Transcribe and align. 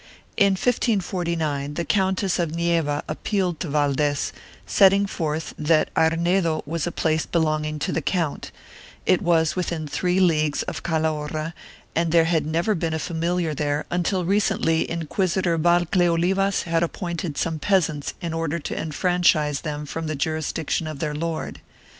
In 0.35 0.53
1549, 0.53 1.75
the 1.75 1.85
Countess 1.85 2.39
of 2.39 2.53
Nieva 2.55 3.03
ap 3.07 3.23
pealed 3.23 3.59
to 3.59 3.67
Valdes, 3.67 4.33
setting 4.65 5.05
forth 5.05 5.53
that 5.59 5.91
Arnedo 5.95 6.63
was 6.65 6.87
a 6.87 6.91
place 6.91 7.27
belonging 7.27 7.77
to 7.77 7.91
the 7.91 8.01
count; 8.01 8.51
it 9.05 9.21
was 9.21 9.55
within 9.55 9.87
three 9.87 10.19
leagues 10.19 10.63
of 10.63 10.81
Calahorra 10.81 11.53
and 11.95 12.11
there 12.11 12.25
had 12.25 12.47
never 12.47 12.73
been 12.73 12.95
a 12.95 12.97
familiar 12.97 13.53
there 13.53 13.85
until 13.91 14.25
recently 14.25 14.89
Inquisitor 14.89 15.55
Valdeo 15.59 16.17
livas 16.17 16.63
had 16.63 16.81
appointed 16.81 17.37
some 17.37 17.59
peasants 17.59 18.15
in 18.21 18.33
order 18.33 18.57
to 18.57 18.75
enfranchise 18.75 19.61
them 19.61 19.85
from 19.85 20.07
the 20.07 20.15
jurisdiction 20.15 20.87
of 20.87 20.97
their 20.97 21.13
lord. 21.13 21.61